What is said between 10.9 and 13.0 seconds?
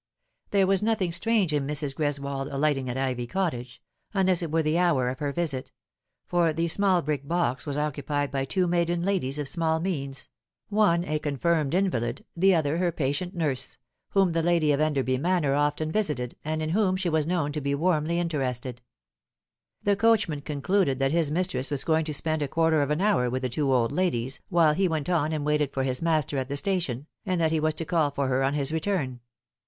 a confirmed invalid: the other her